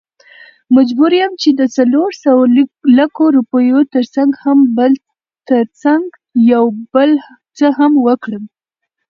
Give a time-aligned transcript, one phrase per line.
[0.75, 2.33] مجبور يم چې دڅورلسو
[2.97, 3.79] لکو، روپيو
[5.49, 6.03] ترڅنګ
[6.51, 7.11] يو بل
[7.57, 8.43] څه هم وکړم.